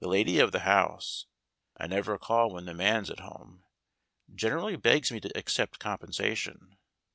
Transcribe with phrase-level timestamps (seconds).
[0.00, 1.26] The lady of the house
[1.76, 3.64] (I never call when the man's at home)
[4.34, 6.78] generally begs me to accept compensa tion.